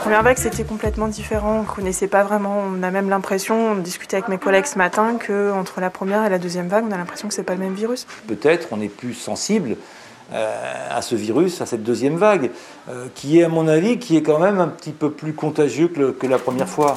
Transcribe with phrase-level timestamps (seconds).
[0.00, 1.58] Première vague, c'était complètement différent.
[1.58, 2.64] On ne connaissait pas vraiment.
[2.66, 6.30] On a même l'impression, on discutait avec mes collègues ce matin, qu'entre la première et
[6.30, 8.06] la deuxième vague, on a l'impression que c'est pas le même virus.
[8.26, 9.76] Peut-être on est plus sensible
[10.32, 12.50] euh, à ce virus, à cette deuxième vague,
[12.88, 15.88] euh, qui est, à mon avis, qui est quand même un petit peu plus contagieux
[15.88, 16.96] que, que la première fois.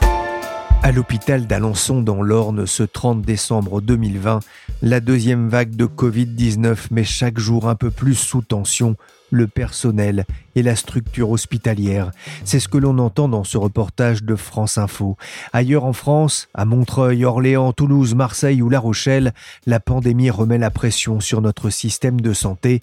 [0.82, 4.40] À l'hôpital d'Alençon dans l'Orne ce 30 décembre 2020,
[4.82, 8.96] la deuxième vague de Covid-19 met chaque jour un peu plus sous tension
[9.34, 12.12] le personnel et la structure hospitalière.
[12.46, 15.18] C'est ce que l'on entend dans ce reportage de France Info.
[15.52, 19.34] Ailleurs en France, à Montreuil, Orléans, Toulouse, Marseille ou La Rochelle,
[19.66, 22.82] la pandémie remet la pression sur notre système de santé.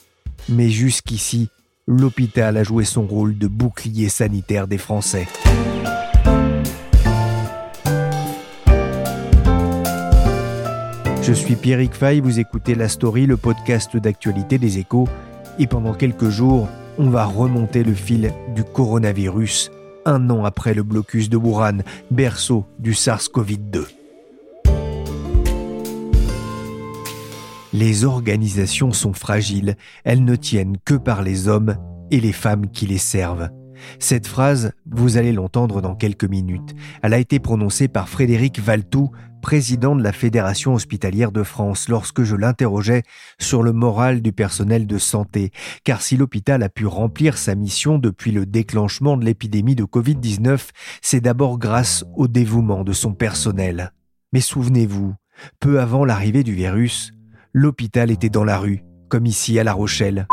[0.48, 1.48] Mais jusqu'ici,
[1.87, 5.29] l'hôpital a joué son rôle de bouclier sanitaire des Français.
[11.23, 15.07] Je suis Pierrick Fay, vous écoutez La Story, le podcast d'actualité des échos.
[15.59, 19.70] Et pendant quelques jours, on va remonter le fil du coronavirus,
[20.05, 21.79] un an après le blocus de Wuhan,
[22.11, 23.87] berceau du SARS-CoV-2.
[27.73, 31.77] Les organisations sont fragiles, elles ne tiennent que par les hommes
[32.11, 33.48] et les femmes qui les servent.
[33.98, 36.75] Cette phrase, vous allez l'entendre dans quelques minutes.
[37.03, 42.22] Elle a été prononcée par Frédéric Valtou, président de la Fédération hospitalière de France, lorsque
[42.22, 43.02] je l'interrogeais
[43.38, 45.50] sur le moral du personnel de santé,
[45.84, 50.68] car si l'hôpital a pu remplir sa mission depuis le déclenchement de l'épidémie de Covid-19,
[51.02, 53.92] c'est d'abord grâce au dévouement de son personnel.
[54.33, 55.14] Mais souvenez-vous,
[55.58, 57.12] peu avant l'arrivée du virus,
[57.52, 60.27] l'hôpital était dans la rue, comme ici à La Rochelle.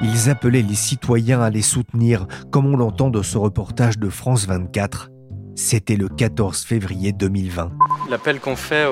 [0.00, 4.46] Ils appelaient les citoyens à les soutenir, comme on l'entend dans ce reportage de France
[4.46, 5.10] 24.
[5.56, 7.72] C'était le 14 février 2020.
[8.08, 8.86] L'appel qu'on fait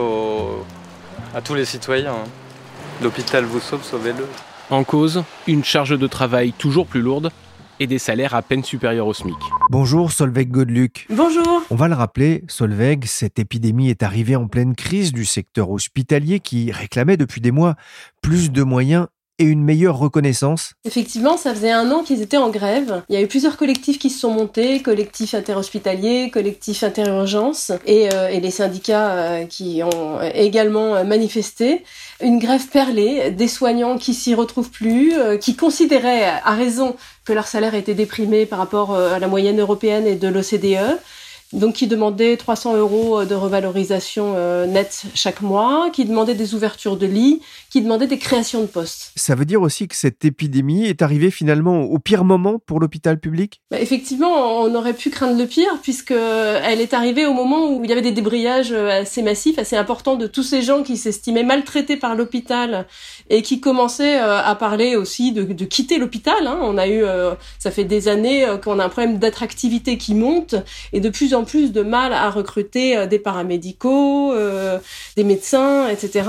[1.33, 2.13] à tous les citoyens.
[2.13, 2.29] Hein.
[3.03, 4.27] L'hôpital vous sauve, sauvez-le.
[4.71, 7.31] En cause, une charge de travail toujours plus lourde
[7.79, 9.37] et des salaires à peine supérieurs au SMIC.
[9.71, 11.07] Bonjour Solveig Godeluc.
[11.11, 11.63] Bonjour.
[11.71, 16.41] On va le rappeler, Solveig, cette épidémie est arrivée en pleine crise du secteur hospitalier
[16.41, 17.77] qui réclamait depuis des mois
[18.23, 19.07] plus de moyens
[19.39, 23.03] et une meilleure reconnaissance Effectivement, ça faisait un an qu'ils étaient en grève.
[23.09, 28.09] Il y a eu plusieurs collectifs qui se sont montés, collectifs interhospitaliers, collectifs interurgence, et,
[28.13, 31.85] euh, les syndicats euh, qui ont également manifesté.
[32.23, 37.33] Une grève perlée, des soignants qui s'y retrouvent plus, euh, qui considéraient à raison que
[37.33, 40.99] leur salaire était déprimé par rapport à la moyenne européenne et de l'OCDE
[41.57, 46.97] donc qui demandait 300 euros de revalorisation euh, nette chaque mois, qui demandait des ouvertures
[46.97, 47.41] de lits,
[47.71, 49.13] qui demandait des créations de postes.
[49.17, 53.19] Ça veut dire aussi que cette épidémie est arrivée finalement au pire moment pour l'hôpital
[53.19, 53.63] public?
[53.71, 57.83] Bah, Effectivement, on aurait pu craindre le pire puisque elle est arrivée au moment où
[57.83, 61.43] il y avait des débrayages assez massifs, assez importants de tous ces gens qui s'estimaient
[61.43, 62.87] maltraités par l'hôpital
[63.31, 66.47] et qui commençaient euh, à parler aussi de, de quitter l'hôpital.
[66.47, 66.59] Hein.
[66.61, 70.55] On a eu, euh, ça fait des années qu'on a un problème d'attractivité qui monte
[70.93, 74.79] et de plus en plus de mal à recruter euh, des paramédicaux, euh,
[75.17, 76.25] des médecins, etc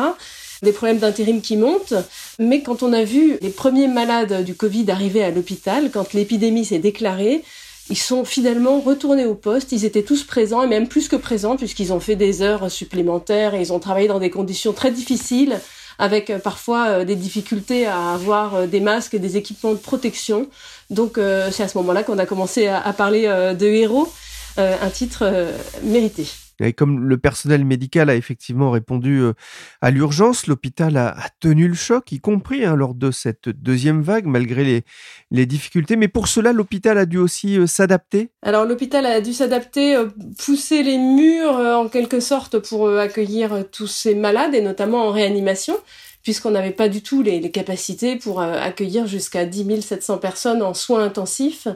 [0.63, 1.93] des problèmes d'intérim qui montent.
[2.39, 6.65] Mais quand on a vu les premiers malades du Covid arriver à l'hôpital, quand l'épidémie
[6.65, 7.43] s'est déclarée,
[7.91, 11.57] ils sont finalement retournés au poste, ils étaient tous présents et même plus que présents
[11.57, 15.59] puisqu'ils ont fait des heures supplémentaires et ils ont travaillé dans des conditions très difficiles
[15.99, 20.49] avec euh, parfois des difficultés à avoir des masques et des équipements de protection.
[20.89, 21.19] Donc
[21.51, 24.09] c'est à ce moment-là qu'on a commencé à parler de héros.
[24.59, 25.51] Euh, un titre euh,
[25.83, 26.25] mérité.
[26.59, 29.33] Et comme le personnel médical a effectivement répondu euh,
[29.81, 34.25] à l'urgence, l'hôpital a, tenu le choc, y compris hein, lors de cette deuxième vague,
[34.25, 34.83] malgré les,
[35.29, 35.95] les difficultés.
[35.95, 38.31] Mais pour cela, l'hôpital a dû aussi s'adapter?
[38.41, 39.95] Alors l'hôpital a dû s'adapter,
[40.43, 45.77] pousser les murs en quelque sorte pour accueillir tous ces malades, et notamment en réanimation
[46.23, 50.73] puisqu'on n'avait pas du tout les, les capacités pour accueillir jusqu'à 10 700 personnes en
[50.73, 51.69] soins intensifs.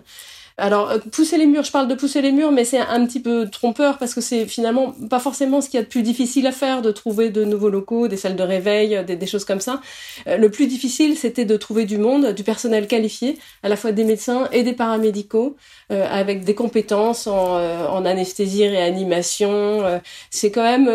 [0.62, 3.20] Alors, euh, pousser les murs, je parle de pousser les murs, mais c'est un petit
[3.20, 6.46] peu trompeur parce que c'est finalement pas forcément ce qu'il y a de plus difficile
[6.46, 9.82] à faire, de trouver de nouveaux locaux, des salles de réveil, des, choses comme ça.
[10.28, 13.92] Euh, le plus difficile, c'était de trouver du monde, du personnel qualifié, à la fois
[13.92, 15.56] des médecins et des paramédicaux,
[15.92, 19.84] euh, avec des compétences en, anesthésie, réanimation.
[20.30, 20.88] c'est quand même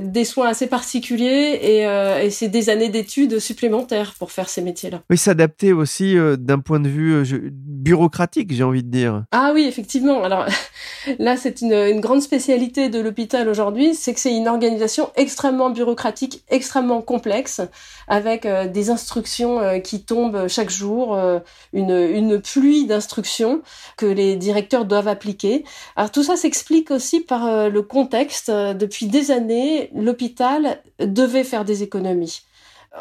[0.00, 5.02] des soins assez particuliers et, et c'est des années d'études supplémentaires pour faire ces métiers-là.
[5.10, 8.95] Oui, s'adapter aussi d'un point de vue bureaucratique, j'ai envie de dire.
[9.32, 10.22] Ah oui, effectivement.
[10.22, 10.46] Alors
[11.18, 16.42] là, c'est une, grande spécialité de l'hôpital aujourd'hui, c'est que c'est une organisation extrêmement bureaucratique,
[16.48, 17.60] extrêmement complexe,
[18.08, 21.40] avec euh, des instructions euh, qui tombent chaque jour, euh,
[21.72, 23.62] une, une pluie d'instructions
[23.96, 25.64] que les directeurs doivent appliquer.
[25.96, 28.50] Alors tout ça s'explique aussi par le contexte.
[28.50, 32.45] Depuis des années, l'hôpital devait faire des économies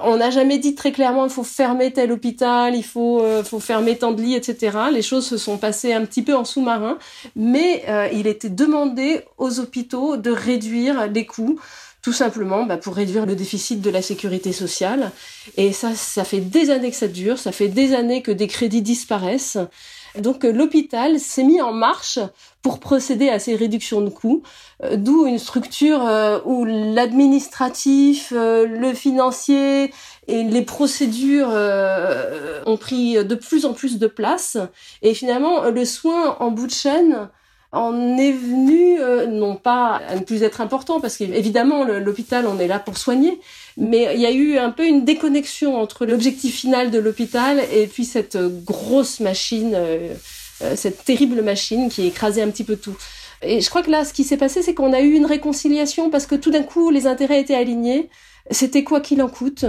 [0.04, 3.60] on n'a jamais dit très clairement il faut fermer tel hôpital, il faut, euh, faut
[3.60, 4.78] fermer tant de lits, etc.
[4.92, 6.98] Les choses se sont passées un petit peu en sous-marin,
[7.36, 11.60] mais euh, il était demandé aux hôpitaux de réduire les coûts
[12.06, 15.12] tout simplement bah, pour réduire le déficit de la sécurité sociale.
[15.58, 18.46] Et ça, ça fait des années que ça dure, ça fait des années que des
[18.46, 19.58] crédits disparaissent.
[20.20, 22.20] Donc euh, l'hôpital s'est mis en marche
[22.62, 24.44] pour procéder à ces réductions de coûts,
[24.84, 29.94] euh, d'où une structure euh, où l'administratif, le financier
[30.28, 31.50] et les procédures
[32.66, 34.58] ont pris de plus en plus de place.
[35.02, 37.30] Et finalement, le soin en bout de chaîne
[37.76, 38.98] en est venu,
[39.30, 43.40] non pas à ne plus être important, parce qu'évidemment, l'hôpital, on est là pour soigner,
[43.78, 47.88] mais il y a eu un peu une déconnexion entre l'objectif final de l'hôpital et
[47.88, 50.14] puis cette grosse machine, euh,
[50.62, 52.96] euh, cette terrible machine qui écrasait un petit peu tout.
[53.42, 56.10] Et je crois que là, ce qui s'est passé, c'est qu'on a eu une réconciliation
[56.10, 58.10] parce que tout d'un coup, les intérêts étaient alignés.
[58.52, 59.66] C'était quoi qu'il en coûte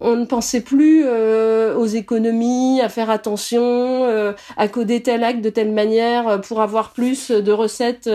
[0.00, 5.40] on ne pensait plus euh, aux économies, à faire attention, euh, à coder tel acte
[5.40, 8.08] de telle manière euh, pour avoir plus de recettes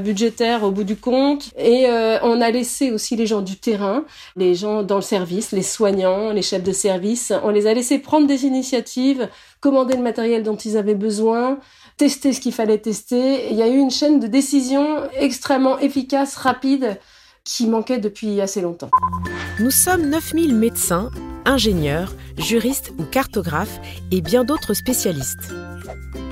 [0.00, 1.50] budgétaires au bout du compte.
[1.58, 1.86] Et
[2.22, 4.04] on a laissé aussi les gens du terrain,
[4.36, 7.98] les gens dans le service, les soignants, les chefs de service, on les a laissés
[7.98, 9.28] prendre des initiatives,
[9.60, 11.58] commander le matériel dont ils avaient besoin,
[11.96, 13.50] tester ce qu'il fallait tester.
[13.50, 16.98] il y a eu une chaîne de décision extrêmement efficace, rapide,
[17.44, 18.90] qui manquait depuis assez longtemps.
[19.60, 21.10] Nous sommes 9000 médecins,
[21.44, 23.80] ingénieurs, juristes ou cartographes
[24.10, 25.52] et bien d'autres spécialistes.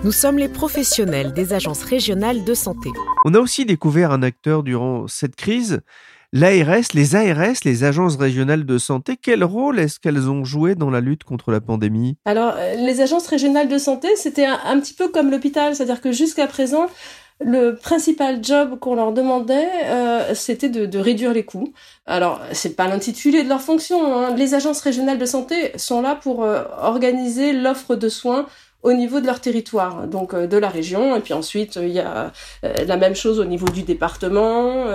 [0.05, 2.91] Nous sommes les professionnels des agences régionales de santé.
[3.25, 5.81] On a aussi découvert un acteur durant cette crise,
[6.32, 9.17] l'ARS, les ARS, les agences régionales de santé.
[9.20, 12.17] Quel rôle est-ce qu'elles ont joué dans la lutte contre la pandémie?
[12.25, 16.12] Alors, euh, les agences régionales de santé, c'était un, petit peu comme l'hôpital, c'est-à-dire que
[16.12, 16.87] jusqu'à présent,
[17.40, 21.72] le principal job qu'on leur demandait, euh, c'était de, réduire les coûts.
[22.06, 24.16] Alors, c'est pas l'intitulé de leur fonction.
[24.16, 24.34] Hein.
[24.34, 28.46] Les agences régionales de santé sont là pour euh, organiser l'offre de soins
[28.82, 31.14] au niveau de leur territoire, donc euh, de la région.
[31.14, 34.86] Et puis ensuite, il y a la même chose au niveau du département.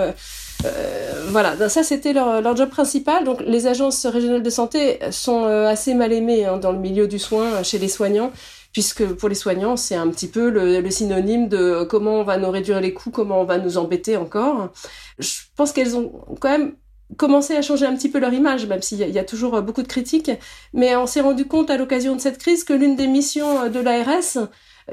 [1.28, 3.22] voilà, ça c'était leur, job principal.
[3.22, 7.20] Donc les agences régionales de santé sont assez mal aimées hein, dans le milieu du
[7.20, 8.32] soin chez les soignants
[8.72, 12.50] puisque pour les soignants, c'est un petit peu le, synonyme de comment on va nous
[12.50, 14.70] réduire les coûts, comment on va nous embêter encore.
[15.18, 16.74] Je pense qu'elles ont quand même
[17.16, 19.88] commencé à changer un petit peu leur image, même s'il y, a toujours beaucoup de
[19.88, 20.30] critiques.
[20.72, 23.80] Mais on s'est rendu compte à l'occasion de cette crise que l'une des missions de
[23.80, 24.48] l'ARS,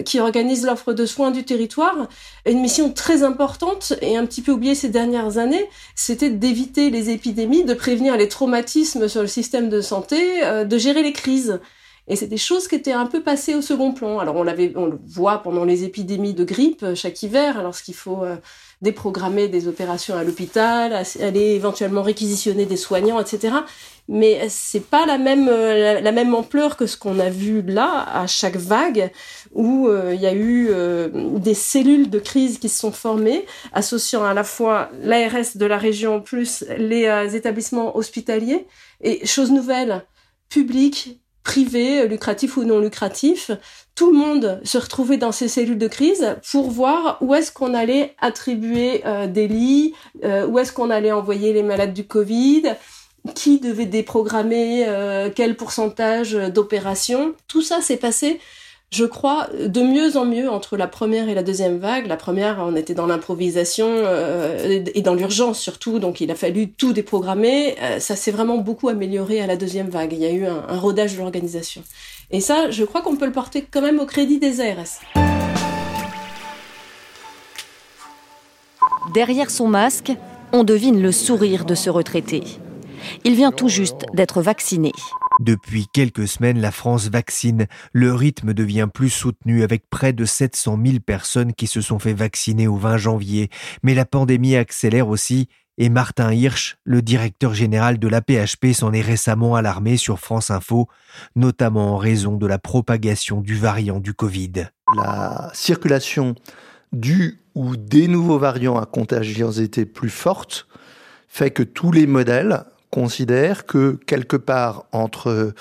[0.05, 2.07] qui organise l'offre de soins du territoire,
[2.45, 7.09] une mission très importante et un petit peu oubliée ces dernières années, c'était d'éviter les
[7.09, 11.59] épidémies, de prévenir les traumatismes sur le système de santé, euh, de gérer les crises.
[12.09, 14.17] Et c'est des choses qui étaient un peu passées au second plan.
[14.17, 18.35] Alors on le voit pendant les épidémies de grippe euh, chaque hiver, lorsqu'il faut euh,
[18.81, 23.53] déprogrammer des opérations à l'hôpital, aller éventuellement réquisitionner des soignants, etc.
[24.07, 28.07] Mais c'est pas la même euh, la, même ampleur que ce qu'on a vu là
[28.11, 29.11] à chaque vague
[29.53, 30.71] où il y a eu
[31.13, 35.77] des cellules de crise qui se sont formées, associant à la fois l'ARS de la
[35.77, 38.65] région plus les établissements hospitaliers
[39.01, 40.05] et chose nouvelle,
[40.49, 43.49] public, privé, lucratif ou non lucratif,
[43.95, 47.73] tout le monde se retrouvait dans ces cellules de crise pour voir où est-ce qu'on
[47.73, 52.75] allait attribuer euh, des lits, euh, où est-ce qu'on allait envoyer les malades du Covid,
[53.33, 57.33] qui devait déprogrammer euh, quel pourcentage d'opérations.
[57.47, 58.39] Tout ça s'est passé
[58.91, 62.07] je crois, de mieux en mieux entre la première et la deuxième vague.
[62.07, 66.69] La première, on était dans l'improvisation euh, et dans l'urgence surtout, donc il a fallu
[66.71, 67.75] tout déprogrammer.
[67.81, 70.13] Euh, ça s'est vraiment beaucoup amélioré à la deuxième vague.
[70.13, 71.83] Il y a eu un, un rodage de l'organisation.
[72.31, 75.01] Et ça, je crois qu'on peut le porter quand même au crédit des ARS.
[79.13, 80.11] Derrière son masque,
[80.51, 82.41] on devine le sourire de ce retraité.
[83.23, 84.91] Il vient tout juste d'être vacciné.
[85.39, 87.67] Depuis quelques semaines, la France vaccine.
[87.93, 92.13] Le rythme devient plus soutenu avec près de 700 000 personnes qui se sont fait
[92.13, 93.49] vacciner au 20 janvier.
[93.81, 95.47] Mais la pandémie accélère aussi
[95.81, 100.89] et Martin Hirsch, le directeur général de l'APHP, s'en est récemment alarmé sur France Info,
[101.37, 104.67] notamment en raison de la propagation du variant du Covid.
[104.97, 106.35] La circulation
[106.91, 110.67] du ou des nouveaux variants à contagiosité plus forte
[111.29, 115.53] fait que tous les modèles considèrent que quelque part entre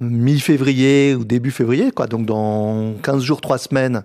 [0.00, 4.04] mi-février ou début février, quoi, donc dans 15 jours, 3 semaines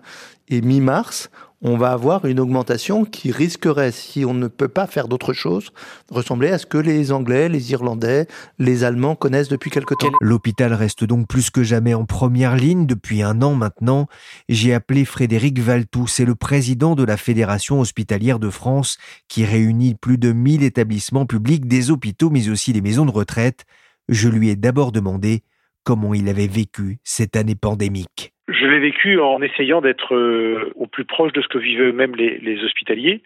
[0.50, 1.30] et mi-mars,
[1.62, 5.72] on va avoir une augmentation qui risquerait, si on ne peut pas faire d'autre chose,
[6.12, 8.28] ressembler à ce que les Anglais, les Irlandais,
[8.60, 10.12] les Allemands connaissent depuis quelque temps.
[10.22, 14.08] L'hôpital reste donc plus que jamais en première ligne depuis un an maintenant.
[14.50, 18.98] J'ai appelé Frédéric Valtou, c'est le président de la Fédération hospitalière de France
[19.28, 23.66] qui réunit plus de 1000 établissements publics, des hôpitaux mais aussi des maisons de retraite.
[24.10, 25.44] Je lui ai d'abord demandé
[25.84, 28.35] comment il avait vécu cette année pandémique.
[28.48, 32.16] Je l'ai vécu en essayant d'être euh, au plus proche de ce que vivaient eux-mêmes
[32.16, 33.24] les, les hospitaliers.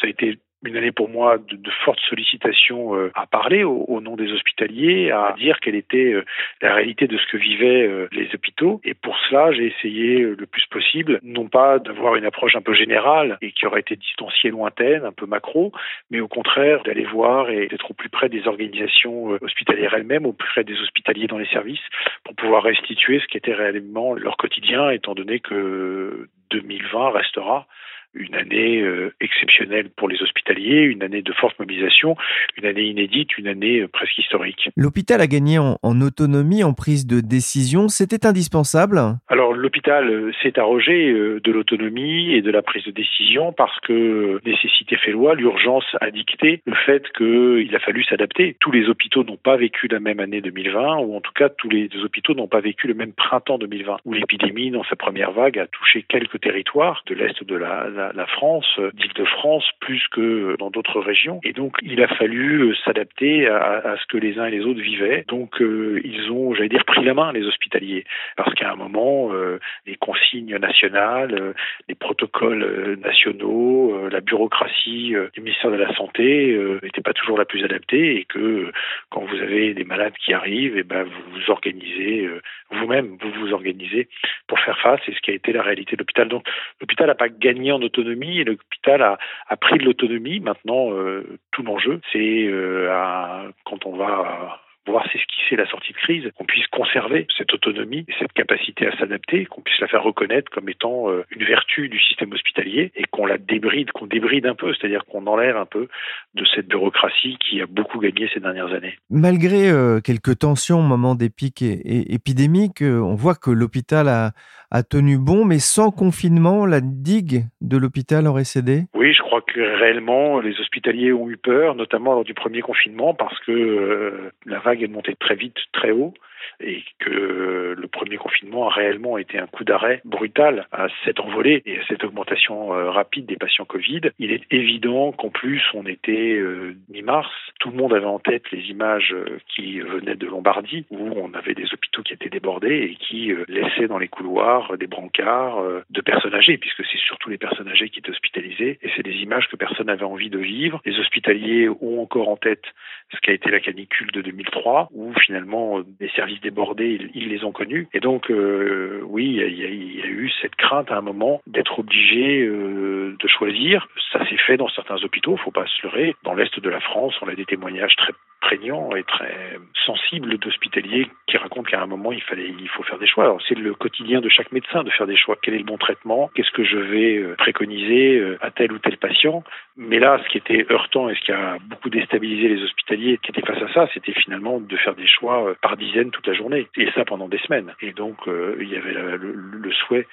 [0.00, 4.00] Ça a été une année pour moi de, de fortes sollicitations euh, à parler au,
[4.00, 6.24] nom des hospitaliers, à dire quelle était euh,
[6.60, 8.80] la réalité de ce que vivaient euh, les hôpitaux.
[8.84, 12.74] Et pour cela, j'ai essayé le plus possible, non pas d'avoir une approche un peu
[12.74, 15.72] générale et qui aurait été distanciée, lointaine, un peu macro,
[16.10, 20.32] mais au contraire d'aller voir et d'être au plus près des organisations hospitalières elles-mêmes, au
[20.32, 21.80] plus près des hospitaliers dans les services,
[22.24, 27.66] pour pouvoir restituer ce qui était réellement leur quotidien, étant donné que 2020 restera
[28.14, 32.16] une année euh, exceptionnelle pour les hospitaliers, une année de forte mobilisation,
[32.56, 34.70] une année inédite, une année euh, presque historique.
[34.76, 37.88] L'hôpital a gagné en, en, autonomie, en prise de décision.
[37.88, 39.00] C'était indispensable?
[39.28, 44.40] Alors l'hôpital euh, s'est arrogé de l'autonomie et de la prise de décision parce que
[44.44, 48.56] nécessité fait loi, l'urgence a dicté le fait qu'il a fallu s'adapter.
[48.60, 51.68] Tous les hôpitaux n'ont pas vécu la même année 2020, ou en tout cas tous
[51.68, 55.58] les hôpitaux n'ont pas vécu le même printemps 2020, où l'épidémie, dans sa première vague,
[55.58, 61.00] a touché quelques territoires de l'Est de la, France, euh, d'Île-de-France, plus que dans d'autres
[61.00, 61.40] régions.
[61.44, 64.80] Et donc, il a fallu euh, s'adapter à, ce que les uns et les autres
[64.80, 65.24] vivaient.
[65.28, 68.04] Donc, euh, ils ont, j'allais dire, pris la main, les hospitaliers.
[68.36, 69.51] Parce qu'à un moment, euh,
[69.86, 71.52] les consignes nationales, euh,
[71.88, 77.64] les protocoles nationaux, la bureaucratie du ministère de la Santé n'étaient pas toujours la plus
[77.64, 78.70] adaptée et que
[79.10, 82.28] quand vous avez des malades qui arrivent, et eh ben, vous vous organisez
[82.72, 84.08] vous-même, vous vous organisez
[84.46, 85.00] pour faire face.
[85.08, 86.28] Et ce qui a été la réalité de l'hôpital.
[86.28, 86.46] Donc,
[86.80, 90.40] l'hôpital n'a pas gagné en autonomie et l'hôpital a, pris de l'autonomie.
[90.40, 95.66] Maintenant, euh, tout l'enjeu, c'est euh, quand on va voir c'est ce qui c'est la
[95.66, 99.78] sortie de crise, qu'on puisse conserver cette autonomie et cette capacité à s'adapter, qu'on puisse
[99.80, 103.92] la faire reconnaître comme étant euh, une vertu du système hospitalier et qu'on la débride,
[103.92, 105.88] qu'on débride un peu, c'est-à-dire qu'on enlève un peu
[106.34, 108.96] de cette bureaucratie qui a beaucoup gagné ces dernières années.
[109.10, 113.50] Malgré euh, quelques tensions au moment des pics et, et épidémiques, euh, on voit que
[113.50, 114.30] l'hôpital a,
[114.70, 118.84] a tenu bon, mais sans confinement, la digue de l'hôpital aurait cédé?
[118.94, 123.12] Oui, je crois que réellement, les hospitaliers ont eu peur, notamment lors du premier confinement,
[123.12, 126.14] parce que euh, la vague est montée très vite, très haut
[126.60, 131.62] et que le premier confinement a réellement été un coup d'arrêt brutal à cette envolée
[131.66, 134.02] et à cette augmentation euh, rapide des patients Covid.
[134.18, 137.30] Il est évident qu'en plus on était euh, mi-mars,
[137.60, 141.32] tout le monde avait en tête les images euh, qui venaient de Lombardie où on
[141.34, 146.00] avait des hôpitaux qui étaient débordés et qui laissaient dans les couloirs des brancards de
[146.00, 149.48] personnes âgées puisque c'est surtout les personnes âgées qui étaient hospitalisées et c'est des images
[149.48, 150.80] que personne n'avait envie de vivre.
[150.84, 152.64] Les hospitaliers ont encore en tête
[153.12, 157.52] ce qu'a été la canicule de 2003 où finalement des services débordés, ils, les ont
[157.52, 157.88] connus.
[157.92, 162.42] Et donc, euh, oui, il y, a eu cette crainte à un moment d'être obligé
[162.42, 163.88] euh, de choisir.
[164.12, 166.16] Ça s'est fait dans certains hôpitaux, faut pas se leurrer.
[166.24, 171.06] Dans l'est de la France, on a des témoignages très prégnants et très sensibles d'hospitaliers
[171.28, 173.36] qui racontent qu'à un moment il fallait, il faut faire des choix.
[173.48, 175.36] C'est le quotidien de chaque médecin de faire des choix.
[175.40, 176.28] Quel est le bon traitement?
[176.34, 179.44] Qu'est-ce que je vais euh, préconiser à tel ou tel patient?
[179.76, 183.30] Mais là, ce qui était heurtant et ce qui a beaucoup déstabilisé les hospitaliers qui
[183.30, 186.68] étaient face à ça, c'était finalement de faire des choix par dizaines toute la journée
[186.76, 187.72] et ça pendant des semaines.
[187.80, 190.06] Et donc euh, il y avait le, le, le, souhait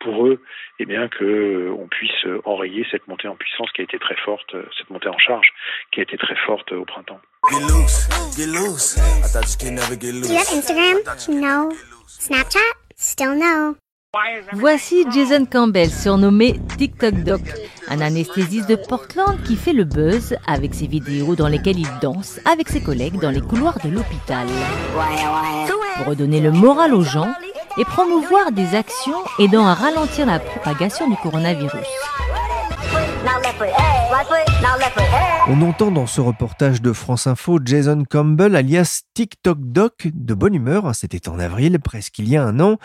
[0.00, 0.42] pour eux,
[0.78, 4.16] eh bien que euh, on puisse enrayer cette montée en puissance qui a été très
[4.16, 5.48] forte, euh, cette montée en charge
[5.92, 7.20] qui a été très forte au printemps.
[7.50, 8.96] Get loose, get loose.
[8.96, 10.28] I thought you could never get loose.
[10.28, 11.40] Do you have Instagram?
[11.40, 11.72] No.
[12.06, 12.72] Snapchat?
[12.96, 13.76] Still no.
[14.52, 17.40] Voici Jason Campbell, surnommé TikTok Doc,
[17.88, 22.40] un anesthésiste de Portland qui fait le buzz avec ses vidéos dans lesquelles il danse
[22.50, 24.46] avec ses collègues dans les couloirs de l'hôpital.
[25.96, 27.32] Pour redonner le moral aux gens
[27.78, 31.86] et promouvoir des actions aidant à ralentir la propagation du coronavirus.
[35.48, 40.54] On entend dans ce reportage de France Info Jason Campbell, alias TikTok Doc, de bonne
[40.54, 42.76] humeur, hein, c'était en avril, presque il y a un an.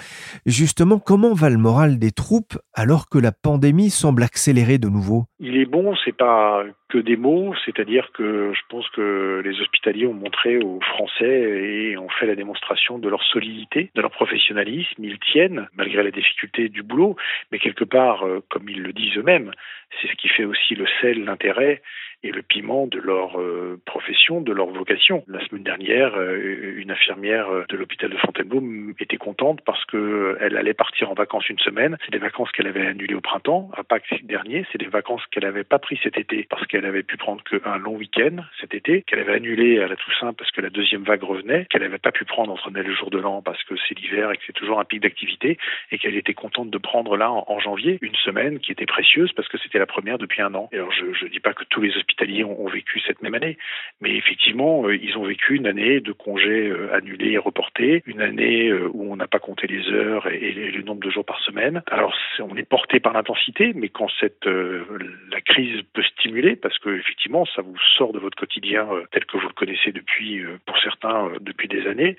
[0.46, 5.26] Justement, comment va le moral des troupes alors que la pandémie semble accélérer de nouveau?
[5.40, 10.08] Il est bon, c'est pas que des mots, c'est-à-dire que je pense que les hospitaliers
[10.08, 15.04] ont montré aux Français et ont fait la démonstration de leur solidité, de leur professionnalisme,
[15.04, 17.16] ils tiennent malgré la difficulté du boulot,
[17.52, 19.52] mais quelque part, euh, comme ils le disent eux-mêmes,
[20.00, 21.82] c'est ce qui fait aussi le sel, l'intérêt
[22.24, 25.24] et le piment de leur euh, profession, de leur vocation.
[25.28, 28.62] La semaine dernière, euh, une infirmière de l'hôpital de Fontainebleau
[29.00, 31.98] était contente parce que elle allait partir en vacances une semaine.
[32.06, 34.66] C'est des vacances qu'elle avait annulées au printemps, à Pâques dernier.
[34.72, 37.78] C'est des vacances qu'elle n'avait pas pris cet été parce qu'elle avait pu prendre qu'un
[37.78, 41.24] long week-end cet été, qu'elle avait annulé à la Toussaint parce que la deuxième vague
[41.24, 43.76] revenait, qu'elle n'avait pas pu prendre entre Noël et le jour de l'an parce que
[43.88, 45.58] c'est l'hiver et que c'est toujours un pic d'activité
[45.92, 49.48] et qu'elle était contente de prendre là en, janvier une semaine qui était précieuse parce
[49.48, 50.70] que c'était la première depuis un an.
[50.72, 53.58] Et alors je ne dis pas que tous les hospitaliers ont, vécu cette même année,
[54.00, 58.22] mais effectivement euh, ils ont vécu une année de congés euh, annulés et reportés, une
[58.22, 61.40] année euh, où on n'a pas compté les heures et, le nombre de jours par
[61.42, 61.84] semaine.
[61.88, 64.08] Alors on est porté par l'intensité, mais quand
[64.46, 69.38] la crise peut stimuler, parce que effectivement ça vous sort de votre quotidien tel que
[69.38, 72.18] vous le connaissez depuis, pour certains, depuis des années,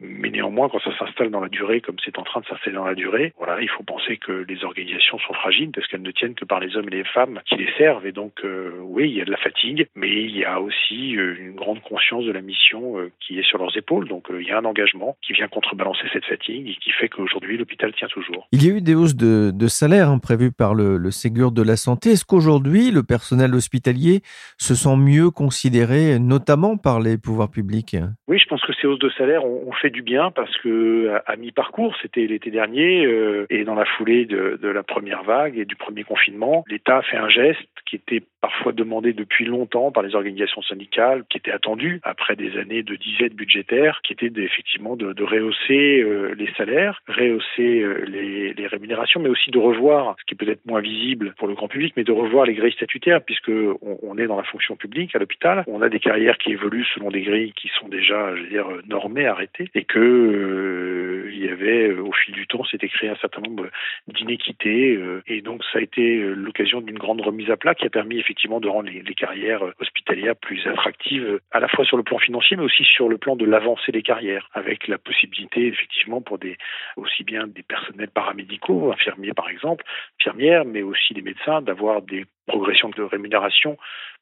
[0.00, 2.84] mais néanmoins, quand ça s'installe dans la durée, comme c'est en train de s'installer dans
[2.84, 6.34] la durée, voilà, il faut penser que les organisations sont fragiles parce qu'elles ne tiennent
[6.34, 8.06] que par les hommes et les femmes qui les servent.
[8.06, 11.16] Et donc, euh, oui, il y a de la fatigue, mais il y a aussi
[11.16, 14.08] euh, une grande conscience de la mission euh, qui est sur leurs épaules.
[14.08, 17.56] Donc, il y a un engagement qui vient contrebalancer cette fatigue et qui fait qu'aujourd'hui,
[17.56, 18.46] l'hôpital tient toujours.
[18.52, 21.50] Il y a eu des hausses de, de salaire hein, prévues par le, le Ségur
[21.50, 22.10] de la Santé.
[22.10, 24.20] Est-ce qu'aujourd'hui, le personnel hospitalier
[24.58, 27.96] se sent mieux considéré, notamment par les pouvoirs publics?
[28.28, 31.36] Oui, je pense que ces hausses de salaire ont fait du bien parce que à,
[31.36, 35.64] mi-parcours, c'était l'été dernier, euh, et dans la foulée de, de, la première vague et
[35.64, 40.02] du premier confinement, l'État a fait un geste qui était parfois demandé depuis longtemps par
[40.02, 44.96] les organisations syndicales, qui était attendu après des années de dizaines budgétaires, qui était effectivement
[44.96, 50.24] de, de rehausser euh, les salaires, rehausser euh, les, rémunérations, mais aussi de revoir, ce
[50.26, 53.22] qui est peut-être moins visible pour le grand public, mais de revoir les grilles statutaires,
[53.22, 56.84] puisque on est dans la fonction publique à l'hôpital, on a des carrières qui évoluent
[56.94, 61.42] selon des grilles qui sont déjà, je veux dire, normées, arrêtées, et que euh, il
[61.42, 63.68] y avait au fil du temps, s'était créé un certain nombre
[64.06, 68.18] d'inéquités, et donc ça a été l'occasion d'une grande remise à plat qui a permis
[68.28, 72.56] effectivement de rendre les, carrières hospitalières plus attractives, à la fois sur le plan financier,
[72.56, 76.58] mais aussi sur le plan de l'avancée des carrières, avec la possibilité effectivement pour des
[76.96, 79.84] aussi bien des personnels paramédicaux, infirmiers par exemple,
[80.20, 83.76] infirmières, mais aussi des médecins, d'avoir des progressions de rémunération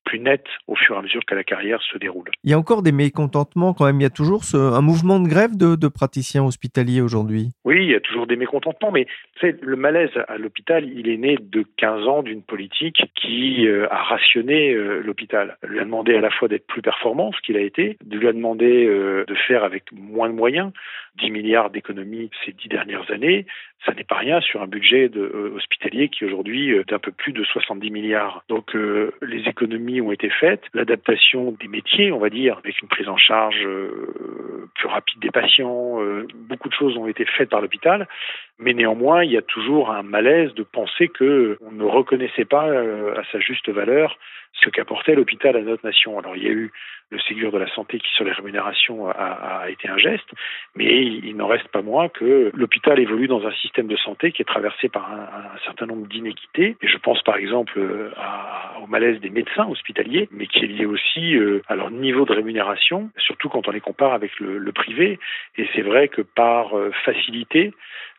[0.07, 2.31] plus nette au fur et à mesure que la carrière se déroule.
[2.45, 4.01] Il y a encore des mécontentements quand même.
[4.01, 7.49] Il y a toujours ce, un mouvement de grève de, de praticiens hospitaliers aujourd'hui.
[7.65, 9.07] Oui, il y a toujours des mécontentements, mais
[9.43, 14.03] le malaise à l'hôpital, il est né de 15 ans d'une politique qui euh, a
[14.03, 15.59] rationné euh, l'hôpital.
[15.67, 18.29] Lui a demandé à la fois d'être plus performant, ce qu'il a été, de lui
[18.29, 20.71] a demandé euh, de faire avec moins de moyens,
[21.21, 23.47] 10 milliards d'économies ces dix dernières années,
[23.85, 27.33] ça n'est pas rien sur un budget de, hospitalier qui aujourd'hui est un peu plus
[27.33, 28.43] de 70 milliards.
[28.49, 33.09] Donc les économies ont été faites, l'adaptation des métiers, on va dire, avec une prise
[33.09, 33.67] en charge
[34.75, 36.01] plus rapide des patients,
[36.35, 38.09] beaucoup de choses ont été faites par l'hôpital,
[38.59, 42.69] mais néanmoins, il y a toujours un malaise de penser que on ne reconnaissait pas
[42.69, 44.19] euh, à sa juste valeur
[44.63, 46.19] ce qu'apportait l'hôpital à notre nation.
[46.19, 46.73] Alors il y a eu
[47.11, 50.29] le Ségur de la santé qui sur les rémunérations a, été un geste,
[50.75, 54.43] mais il, n'en reste pas moins que l'hôpital évolue dans un système de santé qui
[54.43, 56.77] est traversé par un, certain nombre d'inéquités.
[56.83, 57.81] Et je pense par exemple
[58.17, 62.25] à, au malaise des médecins hospitaliers, mais qui est lié aussi euh, à leur niveau
[62.25, 65.21] de rémunération, surtout quand on les compare avec le, le privé.
[65.57, 67.73] Et c'est vrai que par euh, facilité,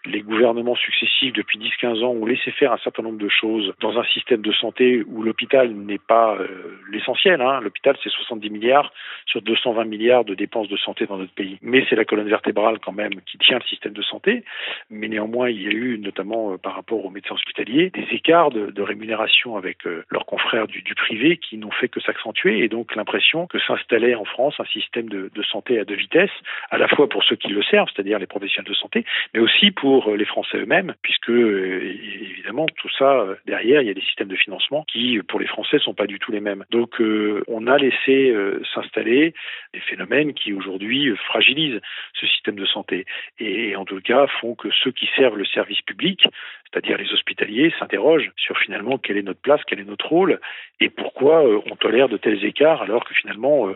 [0.08, 3.98] les gouvernements successifs depuis 10-15 ans ont laissé faire un certain nombre de choses dans
[4.00, 7.41] un système de santé où l'hôpital n'est pas euh, l'essentiel.
[7.41, 7.60] Hein.
[7.62, 8.91] L'hôpital, c'est 70 milliards
[9.26, 11.58] sur 220 milliards de dépenses de santé dans notre pays.
[11.62, 14.43] Mais c'est la colonne vertébrale quand même qui tient le système de santé.
[14.89, 18.52] Mais néanmoins, il y a eu, notamment euh, par rapport aux médecins hospitaliers, des écarts
[18.52, 22.63] de, rémunération avec euh, leurs confrères du, privé qui n'ont fait que s'accentuer.
[22.63, 26.32] Et donc l'impression que s'installait en France un système de santé à deux vitesses,
[26.72, 29.72] à la fois pour ceux qui le servent, c'est-à-dire les professionnels de santé, mais aussi
[29.72, 33.95] pour pour les Français eux-mêmes, puisque euh, évidemment tout ça euh, derrière, il y a
[33.95, 36.65] des systèmes de financement qui, pour les Français, sont pas du tout les mêmes.
[36.69, 38.33] Donc, euh, on a laissé
[38.73, 39.33] s'installer
[39.73, 41.81] des phénomènes qui aujourd'hui fragilisent
[42.13, 43.05] ce système de santé
[43.39, 46.27] et, en tout cas font que ceux qui servent le service public,
[46.69, 50.39] c'est-à-dire les hospitaliers, s'interrogent sur finalement quelle est notre place, quel est notre rôle
[50.79, 53.69] et pourquoi on tolère de tels écarts alors que finalement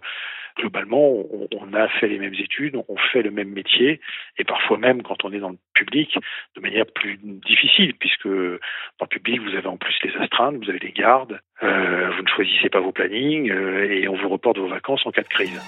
[0.58, 4.02] globalement, on, a fait les mêmes études, on fait le même métier,
[4.38, 6.18] et parfois même quand on est dans le public,
[6.56, 10.70] de manière plus difficile, puisque dans le public, vous avez en plus les astreintes, vous
[10.70, 14.58] avez les gardes, euh, vous ne choisissez pas vos plannings, euh, et on vous reporte
[14.58, 15.62] vos vacances en cas de crise.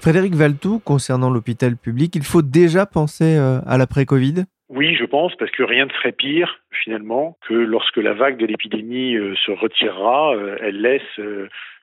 [0.00, 4.46] Frédéric Valtou, concernant l'hôpital public, il faut déjà penser euh, à l'après-Covid?
[4.70, 8.46] Oui, je pense, parce que rien ne serait pire, finalement, que lorsque la vague de
[8.46, 11.18] l'épidémie se retirera, elle laisse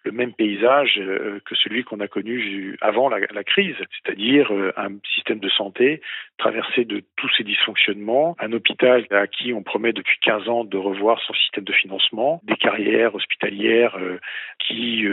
[0.07, 4.95] le même paysage euh, que celui qu'on a connu avant la, crise, c'est-à-dire euh, un
[5.13, 6.01] système de santé
[6.37, 10.77] traversé de tous ces dysfonctionnements, un hôpital à qui on promet depuis 15 ans de
[10.77, 14.19] revoir son système de financement, des carrières hospitalières euh,
[14.59, 15.05] qui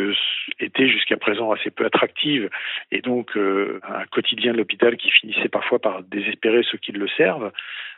[0.59, 2.51] étaient jusqu'à présent assez peu attractives.
[2.91, 7.53] Et donc un quotidien de l'hôpital qui finissait parfois par désespérer ceux qui le servent.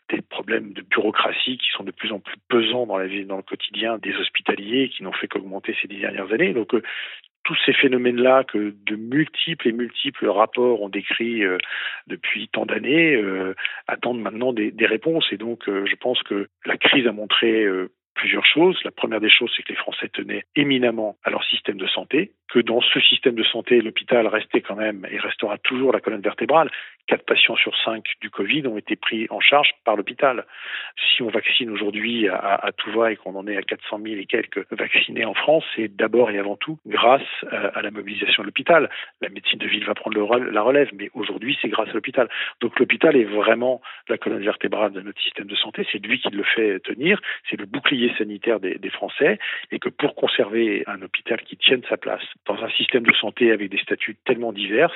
[0.08, 3.38] Des problèmes de bureaucratie qui sont de plus en plus pesants dans la vie, dans
[3.38, 6.52] le quotidien des hospitaliers, qui n'ont fait qu'augmenter ces dix dernières années.
[6.52, 6.82] Donc euh,
[7.46, 11.58] tous ces phénomènes-là que de multiples et multiples rapports ont décrits euh,
[12.08, 13.54] depuis tant d'années euh,
[13.86, 15.26] attendent maintenant des, des, réponses.
[15.30, 17.64] Et donc, je pense que la crise a montré
[18.16, 18.76] plusieurs choses.
[18.84, 22.32] La première des choses, c'est que les Français tenaient éminemment à leur système de santé,
[22.48, 26.22] que dans ce système de santé, l'hôpital restait quand même et restera toujours la colonne
[26.22, 26.70] vertébrale.
[27.06, 30.44] Quatre patients sur cinq du Covid ont été pris en charge par l'hôpital.
[30.96, 34.16] Si on vaccine aujourd'hui à, à, tout va et qu'on en est à 400 000
[34.16, 38.42] et quelques vaccinés en France, c'est d'abord et avant tout grâce euh, à la mobilisation
[38.42, 38.90] de l'hôpital.
[39.20, 42.28] La médecine de ville va prendre le, la relève, mais aujourd'hui, c'est grâce à l'hôpital.
[42.60, 45.86] Donc l'hôpital est vraiment la colonne vertébrale de notre système de santé.
[45.92, 47.20] C'est lui qui le fait tenir.
[47.48, 49.38] C'est le bouclier sanitaire des, des Français
[49.70, 53.52] et que pour conserver un hôpital qui tienne sa place dans un système de santé
[53.52, 54.92] avec des statuts tellement divers,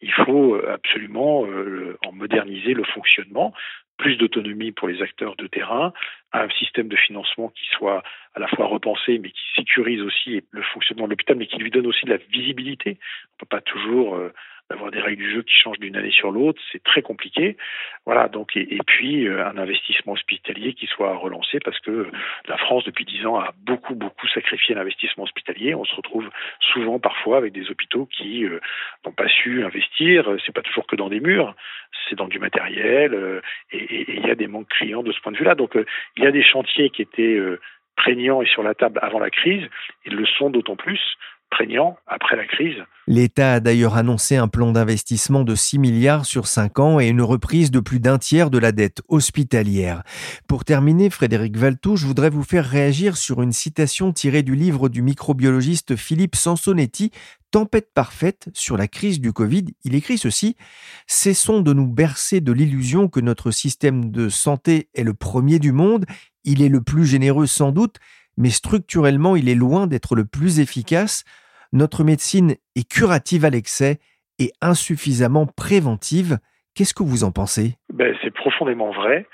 [0.00, 3.52] il faut euh, absolument euh, en moderniser le fonctionnement,
[3.96, 5.92] plus d'autonomie pour les acteurs de terrain,
[6.32, 8.02] un système de financement qui soit
[8.34, 11.70] à la fois repensé, mais qui sécurise aussi le fonctionnement de l'hôpital, mais qui lui
[11.70, 12.98] donne aussi de la visibilité.
[12.98, 14.32] On ne peut pas toujours euh,
[14.70, 17.56] d'avoir des règles du jeu qui changent d'une année sur l'autre, c'est très compliqué.
[18.06, 22.08] Voilà, donc et, puis euh, un investissement hospitalier qui soit relancé parce que
[22.48, 25.74] la France depuis dix ans a beaucoup beaucoup sacrifié l'investissement hospitalier.
[25.74, 26.28] On se retrouve
[26.60, 28.60] souvent parfois avec des hôpitaux qui euh,
[29.04, 30.28] n'ont pas su investir.
[30.46, 31.54] C'est pas toujours que dans des murs,
[32.08, 33.40] c'est dans du matériel euh,
[33.72, 35.56] et il y a des manques criants de ce point de vue-là.
[35.56, 35.76] Donc
[36.16, 37.38] il y a des chantiers qui étaient
[37.96, 39.66] prégnants et sur la table avant la crise,
[40.06, 41.00] ils le sont d'autant plus
[41.50, 42.76] prégnant après la crise.
[43.06, 47.22] L'État a d'ailleurs annoncé un plan d'investissement de 6 milliards sur 5 ans et une
[47.22, 50.02] reprise de plus d'un tiers de la dette hospitalière.
[50.46, 54.88] Pour terminer, Frédéric Valtou, je voudrais vous faire réagir sur une citation tirée du livre
[54.88, 57.10] du microbiologiste Philippe Sansonetti,
[57.50, 59.64] Tempête parfaite sur la crise du Covid.
[59.82, 60.56] Il écrit ceci
[61.08, 65.72] Cessons de nous bercer de l'illusion que notre système de santé est le premier du
[65.72, 66.06] monde.
[66.44, 67.96] Il est le plus généreux sans doute,
[68.36, 71.24] mais structurellement, il est loin d'être le plus efficace.
[71.72, 73.98] Notre médecine est curative à l'excès
[74.40, 76.38] et insuffisamment préventive.
[76.74, 77.76] Qu'est-ce que vous en pensez?
[77.92, 79.26] Ben, C'est profondément vrai.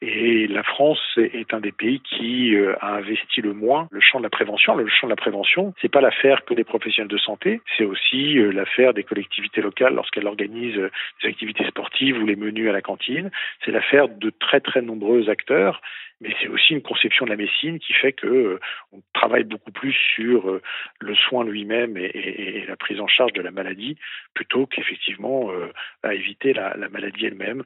[0.00, 4.18] Et la France est un des pays qui euh, a investi le moins le champ
[4.18, 4.76] de la prévention.
[4.76, 8.38] Le champ de la prévention, c'est pas l'affaire que des professionnels de santé, c'est aussi
[8.38, 12.72] euh, l'affaire des collectivités locales lorsqu'elles organisent euh, des activités sportives ou les menus à
[12.72, 13.32] la cantine.
[13.64, 15.80] C'est l'affaire de très très nombreux acteurs
[16.20, 18.60] mais c'est aussi une conception de la médecine qui fait que euh,
[18.92, 20.60] on travaille beaucoup plus sur euh,
[21.00, 23.96] le soin lui-même et, la prise en charge de la maladie
[24.34, 27.62] plutôt qu'effectivement euh, à éviter la, la maladie elle-même.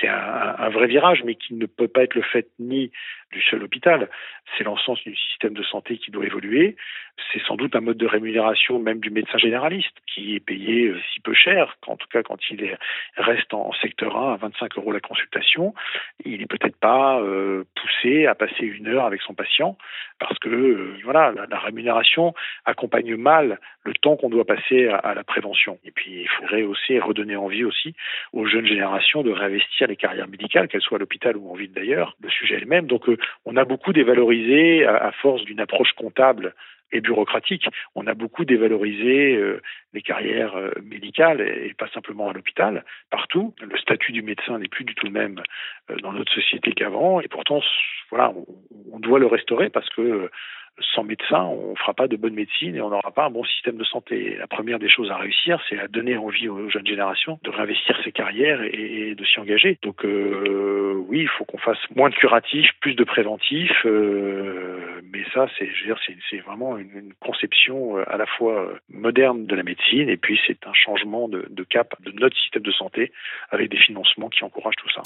[0.00, 2.90] C'est un, vrai virage, mais qui ne peut pas être le fait ni
[3.32, 4.08] du seul hôpital.
[4.56, 6.76] C'est l'ensemble du système de santé qui doit évoluer.
[7.32, 11.20] C'est sans doute un mode de rémunération même du médecin généraliste qui est payé si
[11.20, 12.76] peu cher, qu'en tout cas quand il est,
[13.16, 15.74] reste en, secteur 1 à 25 euros la consultation,
[16.24, 17.64] il n'est peut-être pas euh,
[18.26, 19.76] à passer une heure avec son patient
[20.18, 25.24] parce que euh, voilà la, rémunération accompagne mal le temps qu'on doit passer à, la
[25.24, 25.78] prévention.
[25.84, 27.94] Et puis il faudrait aussi redonner envie aussi
[28.32, 31.72] aux jeunes générations de réinvestir les carrières médicales, qu'elles soient à l'hôpital ou en ville
[31.72, 32.16] d'ailleurs.
[32.22, 32.86] Le sujet est le même.
[32.86, 33.04] Donc
[33.44, 36.54] on a beaucoup dévalorisé à, force d'une approche comptable
[36.92, 37.66] et bureaucratique.
[37.94, 39.60] On a beaucoup dévalorisé euh,
[39.92, 43.54] les carrières euh, médicales et, pas simplement à l'hôpital, partout.
[43.60, 45.42] Le statut du médecin n'est plus du tout le même
[45.90, 47.60] euh, dans notre société qu'avant et pourtant,
[48.10, 48.46] voilà, on,
[48.92, 50.30] on, doit le restaurer parce que
[50.94, 53.44] sans médecin, on ne fera pas de bonne médecine et on n'aura pas un bon
[53.44, 54.36] système de santé.
[54.38, 57.98] La première des choses à réussir, c'est à donner envie aux jeunes générations de réinvestir
[58.04, 59.78] ses carrières et, de s'y engager.
[59.82, 65.24] Donc euh, oui, il faut qu'on fasse moins de curatifs, plus de préventifs, euh, mais
[65.34, 65.68] ça, c'est,
[66.38, 70.72] vraiment une, conception euh, à la fois moderne de la médecine et puis c'est un
[70.72, 73.12] changement de cap de notre système de santé
[73.50, 75.02] avec des financements qui encouragent tout ça.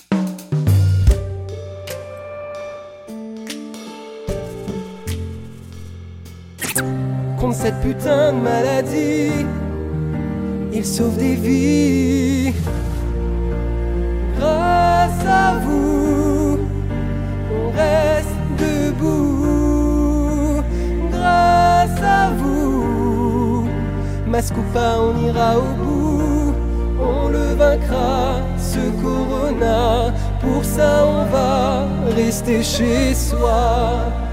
[7.52, 9.46] Cette putain de maladie.
[10.72, 12.54] Il sauve des vies.
[14.38, 16.58] Grâce à vous,
[17.56, 20.62] on reste debout.
[21.10, 23.68] Grâce à vous,
[24.26, 26.54] masque ou pas, on ira au bout.
[27.00, 30.12] On le vaincra, ce corona.
[30.40, 34.23] Pour ça, on va rester chez soi.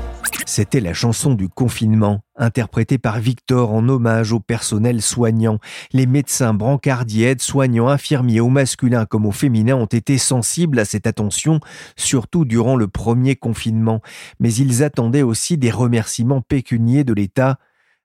[0.53, 5.59] C'était la chanson du confinement, interprétée par Victor en hommage au personnel soignant.
[5.93, 11.07] Les médecins, brancardiers, aides-soignants, infirmiers au masculin comme au féminin ont été sensibles à cette
[11.07, 11.61] attention,
[11.95, 14.01] surtout durant le premier confinement.
[14.41, 17.57] Mais ils attendaient aussi des remerciements pécuniers de l'État.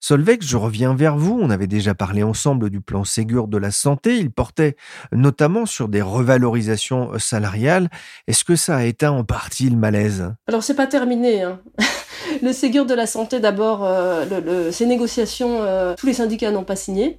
[0.09, 1.37] Solveig, je reviens vers vous.
[1.43, 4.19] On avait déjà parlé ensemble du plan Ségur de la santé.
[4.19, 4.77] Il portait
[5.11, 7.89] notamment sur des revalorisations salariales.
[8.29, 10.33] Est-ce que ça a éteint en partie le malaise?
[10.47, 11.43] Alors c'est pas terminé.
[11.43, 11.59] Hein.
[12.41, 16.77] le Ségur de la santé, d'abord, euh, ces négociations, euh, tous les syndicats n'ont pas
[16.77, 17.19] signé.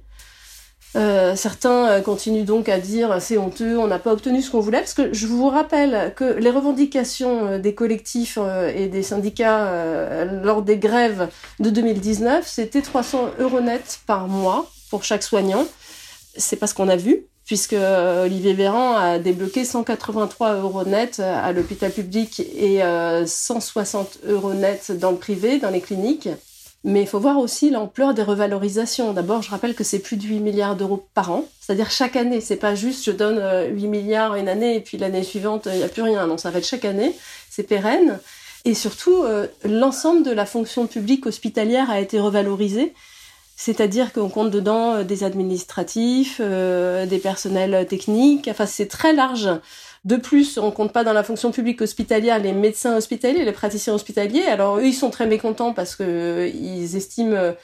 [0.96, 4.78] Euh, certains continuent donc à dire c'est honteux, on n'a pas obtenu ce qu'on voulait,
[4.78, 8.38] parce que je vous rappelle que les revendications des collectifs
[8.74, 11.28] et des syndicats lors des grèves
[11.60, 15.66] de 2019, c'était 300 euros net par mois pour chaque soignant.
[16.36, 21.50] C'est pas ce qu'on a vu puisque Olivier Véran a débloqué 183 euros net à
[21.52, 22.82] l'hôpital public et
[23.26, 26.28] 160 euros net dans le privé, dans les cliniques.
[26.88, 29.12] Mais il faut voir aussi l'ampleur des revalorisations.
[29.12, 32.40] D'abord, je rappelle que c'est plus de 8 milliards d'euros par an, c'est-à-dire chaque année.
[32.40, 33.38] C'est pas juste je donne
[33.74, 36.26] 8 milliards une année et puis l'année suivante il n'y a plus rien.
[36.26, 37.14] Non, ça va être chaque année.
[37.50, 38.18] C'est pérenne.
[38.64, 39.22] Et surtout,
[39.66, 42.94] l'ensemble de la fonction publique hospitalière a été revalorisé.
[43.60, 49.50] C'est-à-dire qu'on compte dedans des administratifs, euh, des personnels techniques, enfin c'est très large.
[50.08, 53.92] De plus, on compte pas dans la fonction publique hospitalière les médecins hospitaliers, les praticiens
[53.92, 54.46] hospitaliers.
[54.46, 57.54] Alors eux, ils sont très mécontents parce que ils estiment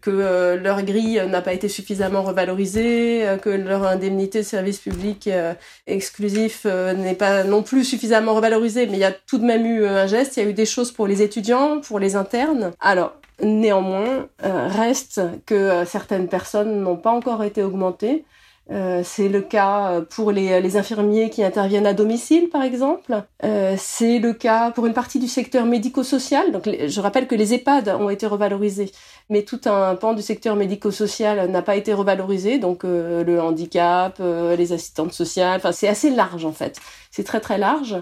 [0.00, 4.78] que euh, leur grille n'a pas été suffisamment revalorisée, euh, que leur indemnité de service
[4.78, 5.54] public euh,
[5.86, 9.86] exclusif n'est pas non plus suffisamment revalorisée, mais il y a tout de même eu
[9.86, 12.72] un geste, il y a eu des choses pour les étudiants, pour les internes.
[12.80, 18.24] Alors, Néanmoins, reste que certaines personnes n'ont pas encore été augmentées.
[18.70, 23.22] Euh, c'est le cas pour les, les, infirmiers qui interviennent à domicile, par exemple.
[23.44, 26.52] Euh, c'est le cas pour une partie du secteur médico-social.
[26.52, 28.92] Donc, je rappelle que les EHPAD ont été revalorisés,
[29.30, 32.58] mais tout un pan du secteur médico-social n'a pas été revalorisé.
[32.58, 35.58] Donc, euh, le handicap, les assistantes sociales.
[35.58, 36.78] Enfin, c'est assez large en fait.
[37.10, 37.96] C'est très très large.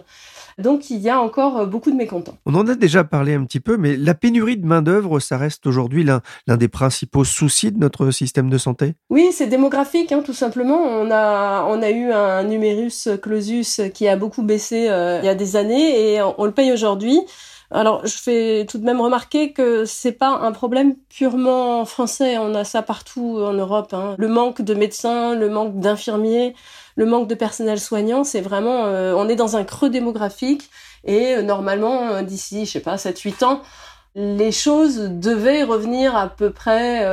[0.59, 2.37] Donc il y a encore beaucoup de mécontents.
[2.47, 5.66] On en a déjà parlé un petit peu, mais la pénurie de main-d'œuvre, ça reste
[5.66, 8.95] aujourd'hui l'un des principaux soucis de notre système de santé?
[9.11, 10.79] Oui, c'est démographique, hein, tout simplement.
[10.79, 15.29] On a, on a eu un numerus clausus qui a beaucoup baissé euh, il y
[15.29, 17.21] a des années et on, on le paye aujourd'hui.
[17.71, 22.38] Alors, je fais tout de même remarquer que c'est pas un problème purement français.
[22.38, 23.92] On a ça partout en Europe.
[23.92, 24.14] Hein.
[24.19, 26.55] Le manque de médecins, le manque d'infirmiers,
[26.96, 30.70] le manque de personnel soignant, c'est vraiment, euh, on est dans un creux démographique
[31.04, 33.62] et euh, normalement, euh, d'ici, je sais pas, 7-8 ans,
[34.14, 37.04] les choses devaient revenir à peu près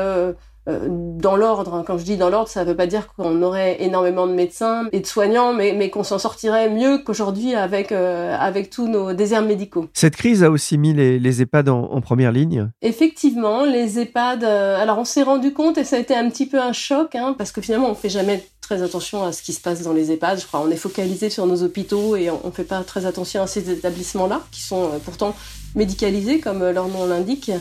[0.70, 1.84] euh, dans l'ordre.
[1.86, 4.88] Quand je dis dans l'ordre, ça ne veut pas dire qu'on aurait énormément de médecins
[4.94, 9.12] et de soignants, mais, mais qu'on s'en sortirait mieux qu'aujourd'hui avec, euh, avec tous nos
[9.12, 9.88] déserts médicaux.
[9.94, 12.70] Cette crise a aussi mis les, les EHPAD en, en, première ligne?
[12.82, 16.62] Effectivement, les EHPAD, alors on s'est rendu compte et ça a été un petit peu
[16.62, 19.62] un choc, hein, parce que finalement on fait jamais très attention à ce qui se
[19.62, 20.40] passe dans les EHPAD.
[20.40, 23.44] Je crois on est focalisé sur nos hôpitaux et on ne fait pas très attention
[23.44, 25.36] à ces établissements-là, qui sont pourtant
[25.76, 27.52] médicalisés, comme leur nom l'indique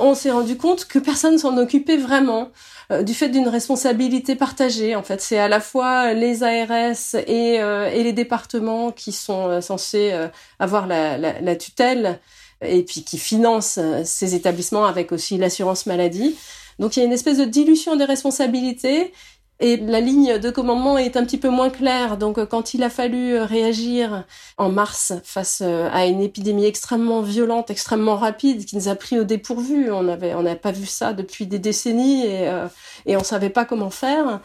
[0.00, 2.50] on s'est rendu compte que personne s'en occupait vraiment
[2.90, 4.96] euh, du fait d'une responsabilité partagée.
[4.96, 9.60] En fait, c'est à la fois les ARS et, euh, les départements qui sont euh,
[9.60, 10.12] censés
[10.58, 12.20] avoir la, tutelle
[12.62, 16.36] et puis qui financent ces établissements avec aussi l'assurance maladie.
[16.78, 19.12] Donc il y a une espèce de dilution des responsabilités
[19.60, 22.16] et la ligne de commandement est un petit peu moins claire.
[22.16, 24.24] Donc, euh, quand il a fallu euh, réagir
[24.56, 29.18] en mars face euh, à une épidémie extrêmement violente, extrêmement rapide, qui nous a pris
[29.18, 32.68] au dépourvu, on avait, on n'avait pas vu ça depuis des décennies et, euh,
[33.06, 34.40] et on savait pas comment faire.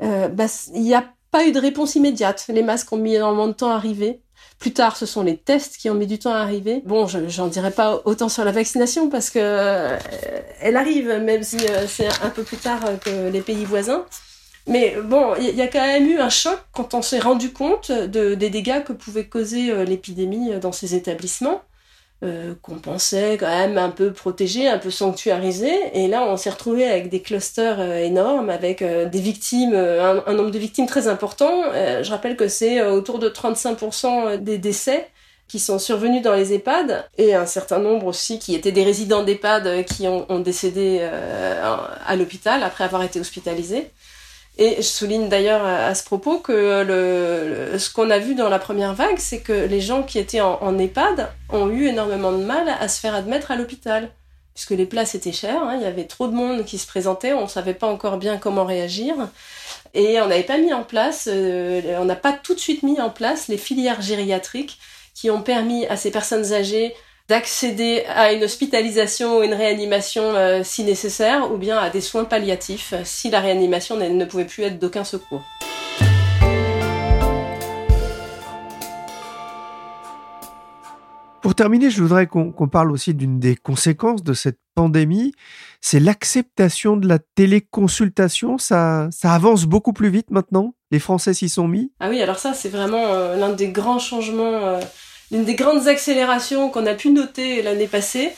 [0.00, 2.46] Bah, il n'y a pas eu de réponse immédiate.
[2.48, 4.20] Les masques ont mis énormément de temps à arriver.
[4.58, 6.82] Plus tard, ce sont les tests qui ont mis du temps à arriver.
[6.84, 9.96] Bon, j'en dirais pas autant sur la vaccination parce que
[10.60, 14.04] elle arrive, même si c'est un peu plus tard que les pays voisins.
[14.66, 17.92] Mais bon, il y, a quand même eu un choc quand on s'est rendu compte
[17.92, 21.62] de, des dégâts que pouvait causer euh, l'épidémie dans ces établissements,
[22.24, 25.76] euh, qu'on pensait quand même un peu protégés, un peu sanctuarisés.
[25.92, 30.32] Et là, on s'est retrouvé avec des clusters euh, énormes, avec euh, des victimes, un,
[30.32, 31.64] nombre de victimes très important.
[31.74, 35.08] je rappelle que c'est autour de 35% des décès
[35.48, 39.22] qui sont survenus dans les EHPAD et un certain nombre aussi qui étaient des résidents
[39.22, 43.90] d'EHPAD qui ont, ont décédé euh, à l'hôpital après avoir été hospitalisés.
[44.58, 46.52] Et je souligne d'ailleurs à, ce propos que
[47.78, 50.62] ce qu'on a vu dans la première vague, c'est que les gens qui étaient en,
[50.62, 54.10] en, EHPAD ont eu énormément de mal à se faire admettre à l'hôpital,
[54.54, 57.34] puisque les places étaient chères, hein, il y avait trop de monde qui se présentait,
[57.34, 59.14] on ne savait pas encore bien comment réagir,
[59.92, 62.98] et on n'avait pas mis en place, euh, on n'a pas tout de suite mis
[62.98, 64.78] en place les filières gériatriques
[65.14, 66.94] qui ont permis à ces personnes âgées
[67.28, 72.24] d'accéder à une hospitalisation ou une réanimation euh, si nécessaire, ou bien à des soins
[72.24, 75.42] palliatifs si la réanimation ne pouvait plus être d'aucun secours.
[81.46, 85.32] Pour terminer, je voudrais qu'on parle aussi d'une des conséquences de cette pandémie,
[85.80, 88.58] c'est l'acceptation de la téléconsultation.
[88.58, 90.74] Ça, ça avance beaucoup plus vite maintenant.
[90.90, 91.92] Les Français s'y sont mis.
[92.00, 94.42] Ah oui, alors ça, c'est vraiment euh, l'un des grands changements.
[94.42, 94.80] Euh,
[95.30, 98.32] l'une des grandes accélérations qu'on a pu noter l'année passée,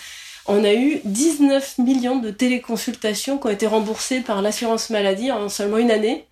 [0.46, 5.50] on a eu 19 millions de téléconsultations qui ont été remboursées par l'assurance maladie en
[5.50, 6.24] seulement une année.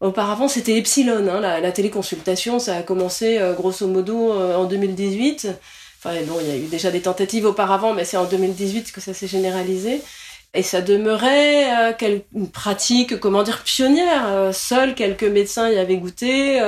[0.00, 5.48] Auparavant, c'était Epsilon, hein, la, téléconsultation, ça a commencé euh, grosso modo euh, en 2018.
[5.98, 9.00] Enfin bon, il y a eu déjà des tentatives auparavant, mais c'est en 2018 que
[9.00, 10.00] ça s'est généralisé.
[10.54, 14.54] Et ça demeurait euh, une pratique, comment dire, pionnière.
[14.54, 16.60] seuls quelques médecins y avaient goûté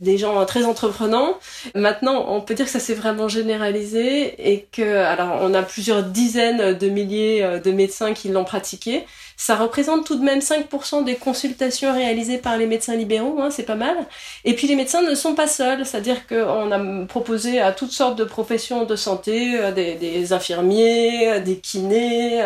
[0.00, 1.38] des gens très entreprenants.
[1.74, 6.02] Maintenant, on peut dire que ça s'est vraiment généralisé et que, alors, on a plusieurs
[6.02, 9.06] dizaines de milliers euh, de médecins qui l'ont pratiqué.
[9.36, 13.64] Ça représente tout de même 5% des consultations réalisées par les médecins libéraux, hein, c'est
[13.64, 13.96] pas mal.
[14.44, 18.16] Et puis les médecins ne sont pas seuls, c'est-à-dire qu'on a proposé à toutes sortes
[18.16, 22.42] de professions de santé, euh, des, infirmiers, euh, des kinés,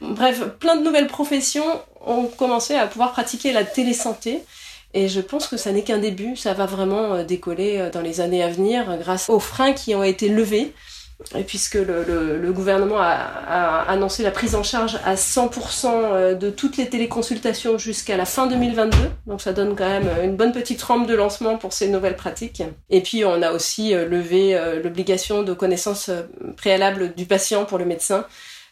[0.00, 4.42] bref, plein de nouvelles professions ont commencé à pouvoir pratiquer la télésanté.
[4.94, 8.00] Et je pense que ça n'est qu'un début, ça va vraiment euh, décoller euh, dans
[8.00, 10.72] les années à venir grâce aux freins qui ont été levés.
[11.48, 16.88] Puisque le, gouvernement a, annoncé la prise en charge à 100% euh, de toutes les
[16.88, 18.96] téléconsultations jusqu'à la fin 2022,
[19.26, 22.62] donc ça donne quand même une bonne petite rampe de lancement pour ces nouvelles pratiques.
[22.88, 26.08] Et puis on a aussi levé l'obligation de connaissance
[26.56, 28.24] préalable du patient pour le médecin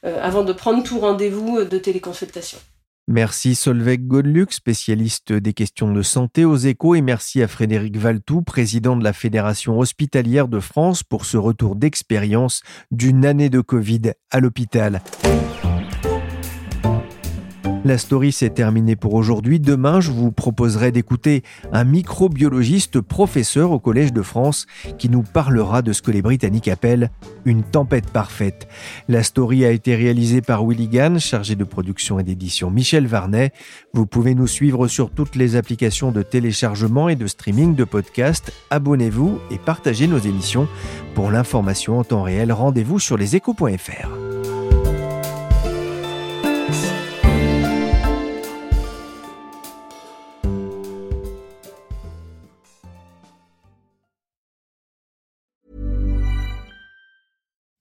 [0.05, 2.59] avant de prendre tout rendez-vous de téléconsultation.
[3.09, 8.43] Merci Solveig Godluc, spécialiste des questions de santé aux échos, et merci à Frédéric Valtou,
[8.43, 14.13] président de la Fédération hospitalière de France, pour ce retour d'expérience d'une année de Covid
[14.33, 15.03] à l'hôpital.
[17.87, 19.61] La story s'est terminée pour aujourd'hui.
[19.61, 24.67] Demain, je vous proposerai d'écouter un microbiologiste professeur au Collège de France
[24.99, 27.13] qui nous parlera de ce que les Britanniques appellent
[27.45, 28.67] une tempête parfaite.
[29.07, 33.53] La story a été réalisée par Willy Gann, chargé de production et d'édition Michel Varnet.
[33.95, 38.53] Vous pouvez nous suivre sur toutes les applications de téléchargement et de streaming de podcasts.
[38.71, 40.67] Abonnez-vous et partagez nos émissions.
[41.15, 44.26] Pour l'information en temps réel, rendez-vous sur leséchos.fr.